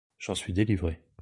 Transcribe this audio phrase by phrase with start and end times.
[0.17, 0.99] J’en suis délivré.